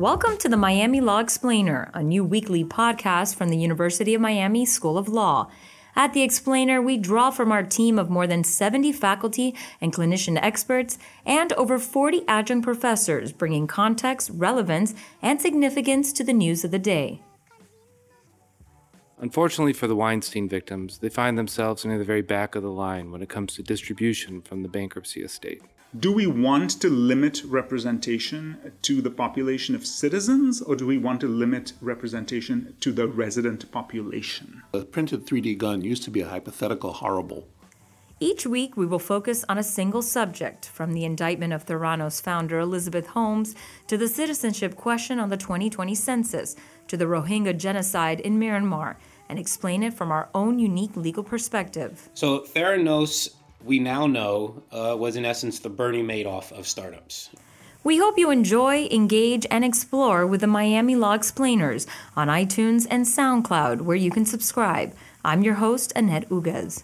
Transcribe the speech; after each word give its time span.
Welcome 0.00 0.38
to 0.38 0.48
the 0.48 0.56
Miami 0.56 1.02
Law 1.02 1.18
Explainer, 1.18 1.90
a 1.92 2.02
new 2.02 2.24
weekly 2.24 2.64
podcast 2.64 3.34
from 3.34 3.50
the 3.50 3.58
University 3.58 4.14
of 4.14 4.22
Miami 4.22 4.64
School 4.64 4.96
of 4.96 5.10
Law. 5.10 5.50
At 5.94 6.14
The 6.14 6.22
Explainer, 6.22 6.80
we 6.80 6.96
draw 6.96 7.30
from 7.30 7.52
our 7.52 7.62
team 7.62 7.98
of 7.98 8.08
more 8.08 8.26
than 8.26 8.42
70 8.42 8.92
faculty 8.92 9.54
and 9.78 9.92
clinician 9.92 10.38
experts 10.40 10.96
and 11.26 11.52
over 11.52 11.78
40 11.78 12.22
adjunct 12.26 12.64
professors, 12.64 13.30
bringing 13.32 13.66
context, 13.66 14.30
relevance, 14.32 14.94
and 15.20 15.38
significance 15.38 16.14
to 16.14 16.24
the 16.24 16.32
news 16.32 16.64
of 16.64 16.70
the 16.70 16.78
day. 16.78 17.20
Unfortunately 19.22 19.74
for 19.74 19.86
the 19.86 19.94
Weinstein 19.94 20.48
victims, 20.48 20.98
they 20.98 21.10
find 21.10 21.36
themselves 21.36 21.84
near 21.84 21.98
the 21.98 22.04
very 22.04 22.22
back 22.22 22.54
of 22.54 22.62
the 22.62 22.70
line 22.70 23.12
when 23.12 23.20
it 23.20 23.28
comes 23.28 23.54
to 23.54 23.62
distribution 23.62 24.40
from 24.40 24.62
the 24.62 24.68
bankruptcy 24.68 25.22
estate. 25.22 25.60
Do 25.98 26.10
we 26.10 26.26
want 26.26 26.80
to 26.80 26.88
limit 26.88 27.42
representation 27.44 28.72
to 28.80 29.02
the 29.02 29.10
population 29.10 29.74
of 29.74 29.84
citizens, 29.84 30.62
or 30.62 30.74
do 30.74 30.86
we 30.86 30.96
want 30.96 31.20
to 31.20 31.28
limit 31.28 31.74
representation 31.82 32.74
to 32.80 32.92
the 32.92 33.08
resident 33.08 33.70
population? 33.70 34.62
A 34.72 34.84
printed 34.84 35.26
3D 35.26 35.58
gun 35.58 35.82
used 35.82 36.04
to 36.04 36.10
be 36.10 36.22
a 36.22 36.28
hypothetical 36.28 36.94
horrible. 36.94 37.46
Each 38.22 38.46
week, 38.46 38.76
we 38.76 38.86
will 38.86 38.98
focus 38.98 39.44
on 39.48 39.58
a 39.58 39.62
single 39.62 40.02
subject, 40.02 40.66
from 40.66 40.92
the 40.92 41.04
indictment 41.04 41.52
of 41.52 41.66
Theranos 41.66 42.22
founder 42.22 42.58
Elizabeth 42.58 43.08
Holmes 43.08 43.54
to 43.86 43.96
the 43.96 44.08
citizenship 44.08 44.76
question 44.76 45.18
on 45.18 45.30
the 45.30 45.36
2020 45.36 45.94
census 45.94 46.54
to 46.86 46.96
the 46.96 47.06
Rohingya 47.06 47.56
genocide 47.56 48.20
in 48.20 48.38
Myanmar 48.38 48.96
and 49.30 49.38
explain 49.38 49.82
it 49.82 49.94
from 49.94 50.10
our 50.10 50.28
own 50.34 50.58
unique 50.58 50.96
legal 50.96 51.22
perspective. 51.22 52.10
So, 52.14 52.40
Theranos, 52.40 53.30
we 53.64 53.78
now 53.78 54.06
know, 54.06 54.62
uh, 54.72 54.96
was 54.98 55.16
in 55.16 55.24
essence 55.24 55.60
the 55.60 55.70
Bernie 55.70 56.02
Madoff 56.02 56.50
of 56.52 56.66
startups. 56.66 57.30
We 57.82 57.96
hope 57.96 58.18
you 58.18 58.30
enjoy, 58.30 58.88
engage, 58.90 59.46
and 59.50 59.64
explore 59.64 60.26
with 60.26 60.42
the 60.42 60.46
Miami 60.46 60.96
Law 60.96 61.14
Explainers 61.14 61.86
on 62.14 62.28
iTunes 62.28 62.86
and 62.90 63.06
SoundCloud, 63.06 63.80
where 63.80 63.96
you 63.96 64.10
can 64.10 64.26
subscribe. 64.26 64.94
I'm 65.24 65.42
your 65.42 65.54
host, 65.54 65.92
Annette 65.96 66.28
Ugas. 66.28 66.82